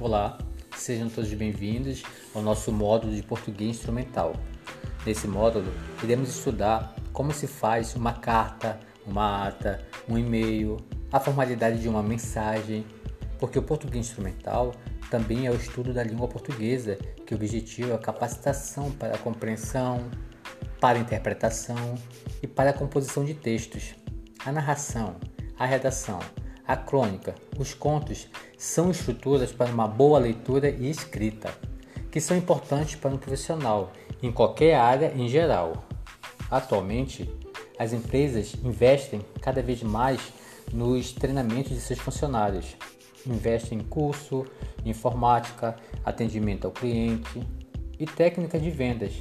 Olá, 0.00 0.38
sejam 0.74 1.10
todos 1.10 1.30
bem-vindos 1.34 2.02
ao 2.34 2.40
nosso 2.40 2.72
módulo 2.72 3.14
de 3.14 3.22
português 3.22 3.76
instrumental. 3.76 4.34
Nesse 5.04 5.28
módulo, 5.28 5.70
iremos 6.02 6.30
estudar 6.30 6.96
como 7.12 7.34
se 7.34 7.46
faz 7.46 7.94
uma 7.94 8.14
carta, 8.14 8.80
uma 9.06 9.46
ata, 9.46 9.86
um 10.08 10.16
e-mail, 10.16 10.78
a 11.12 11.20
formalidade 11.20 11.82
de 11.82 11.86
uma 11.86 12.02
mensagem, 12.02 12.86
porque 13.38 13.58
o 13.58 13.62
português 13.62 14.06
instrumental 14.06 14.74
também 15.10 15.46
é 15.46 15.50
o 15.50 15.54
estudo 15.54 15.92
da 15.92 16.02
língua 16.02 16.28
portuguesa, 16.28 16.96
que 17.26 17.34
objetiva 17.34 17.94
a 17.94 17.98
capacitação 17.98 18.90
para 18.92 19.16
a 19.16 19.18
compreensão, 19.18 20.10
para 20.80 20.96
a 20.96 21.02
interpretação 21.02 21.94
e 22.42 22.46
para 22.46 22.70
a 22.70 22.72
composição 22.72 23.22
de 23.22 23.34
textos. 23.34 23.94
A 24.46 24.50
narração, 24.50 25.16
a 25.58 25.66
redação, 25.66 26.20
a 26.70 26.76
crônica, 26.76 27.34
os 27.58 27.74
contos 27.74 28.28
são 28.56 28.92
estruturas 28.92 29.50
para 29.50 29.72
uma 29.72 29.88
boa 29.88 30.20
leitura 30.20 30.70
e 30.70 30.88
escrita, 30.88 31.52
que 32.12 32.20
são 32.20 32.36
importantes 32.36 32.94
para 32.94 33.10
um 33.10 33.18
profissional 33.18 33.90
em 34.22 34.30
qualquer 34.30 34.76
área 34.76 35.12
em 35.16 35.26
geral. 35.26 35.84
Atualmente, 36.48 37.28
as 37.76 37.92
empresas 37.92 38.54
investem 38.62 39.20
cada 39.40 39.60
vez 39.60 39.82
mais 39.82 40.20
nos 40.72 41.10
treinamentos 41.10 41.72
de 41.72 41.80
seus 41.80 41.98
funcionários. 41.98 42.76
Investem 43.26 43.78
em 43.78 43.82
curso, 43.82 44.46
informática, 44.84 45.74
atendimento 46.04 46.66
ao 46.66 46.70
cliente 46.70 47.44
e 47.98 48.06
técnica 48.06 48.60
de 48.60 48.70
vendas. 48.70 49.12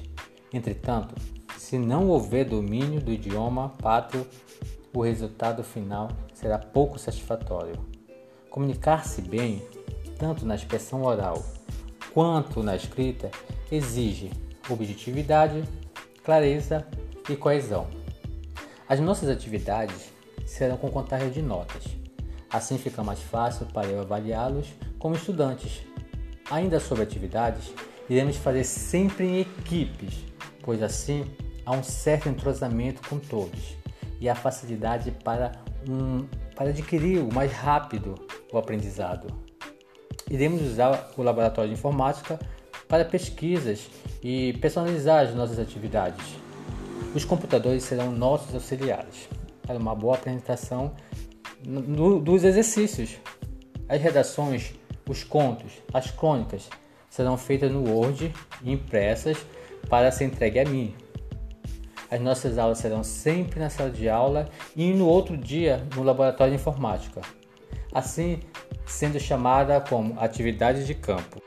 Entretanto, 0.53 1.15
se 1.57 1.79
não 1.79 2.09
houver 2.09 2.45
domínio 2.45 3.01
do 3.01 3.11
idioma 3.11 3.69
pátrio, 3.81 4.27
o 4.93 5.01
resultado 5.01 5.63
final 5.63 6.09
será 6.33 6.57
pouco 6.57 6.97
satisfatório. 6.97 7.75
Comunicar-se 8.49 9.21
bem, 9.21 9.63
tanto 10.17 10.45
na 10.45 10.55
expressão 10.55 11.03
oral 11.03 11.43
quanto 12.13 12.63
na 12.63 12.75
escrita, 12.75 13.29
exige 13.71 14.31
objetividade, 14.67 15.63
clareza 16.23 16.87
e 17.29 17.35
coesão. 17.35 17.87
As 18.87 18.99
nossas 18.99 19.29
atividades 19.29 20.11
serão 20.45 20.77
com 20.77 20.89
contagem 20.89 21.29
de 21.29 21.41
notas. 21.41 21.83
Assim 22.51 22.79
fica 22.79 23.03
mais 23.03 23.19
fácil 23.19 23.67
para 23.67 23.87
eu 23.87 24.01
avaliá-los 24.01 24.67
como 24.97 25.15
estudantes. 25.15 25.83
Ainda 26.49 26.79
sobre 26.79 27.03
atividades, 27.03 27.71
iremos 28.09 28.37
fazer 28.37 28.63
sempre 28.63 29.27
em 29.27 29.39
equipes, 29.41 30.25
pois 30.63 30.81
assim 30.81 31.25
há 31.63 31.73
um 31.73 31.83
certo 31.83 32.27
entrosamento 32.27 33.07
com 33.07 33.19
todos 33.19 33.77
e 34.19 34.27
a 34.27 34.35
facilidade 34.35 35.11
para, 35.23 35.51
um, 35.87 36.25
para 36.55 36.69
adquirir 36.69 37.19
o 37.19 37.33
mais 37.33 37.51
rápido 37.51 38.15
o 38.51 38.57
aprendizado. 38.57 39.27
Iremos 40.29 40.61
usar 40.61 41.11
o 41.17 41.23
laboratório 41.23 41.69
de 41.69 41.77
informática 41.77 42.39
para 42.87 43.05
pesquisas 43.05 43.89
e 44.23 44.53
personalizar 44.53 45.25
as 45.25 45.35
nossas 45.35 45.59
atividades. 45.59 46.25
Os 47.15 47.25
computadores 47.25 47.83
serão 47.83 48.11
nossos 48.11 48.53
auxiliares 48.53 49.27
para 49.65 49.77
uma 49.77 49.95
boa 49.95 50.15
apresentação 50.15 50.93
dos 52.23 52.43
exercícios. 52.43 53.17
As 53.87 54.01
redações, 54.01 54.73
os 55.07 55.23
contos, 55.23 55.71
as 55.93 56.11
crônicas 56.11 56.69
serão 57.09 57.37
feitas 57.37 57.71
no 57.71 57.89
Word 57.89 58.33
e 58.63 58.71
impressas 58.71 59.37
para 59.89 60.11
ser 60.11 60.25
entregue 60.25 60.59
a 60.59 60.65
mim. 60.65 60.93
As 62.11 62.19
nossas 62.19 62.57
aulas 62.57 62.79
serão 62.79 63.03
sempre 63.03 63.59
na 63.59 63.69
sala 63.69 63.89
de 63.89 64.09
aula 64.09 64.49
e 64.75 64.91
no 64.93 65.05
outro 65.05 65.37
dia 65.37 65.83
no 65.95 66.03
laboratório 66.03 66.53
de 66.53 66.59
informática, 66.59 67.21
assim 67.93 68.39
sendo 68.85 69.19
chamada 69.19 69.79
como 69.79 70.19
atividade 70.19 70.85
de 70.85 70.95
campo. 70.95 71.41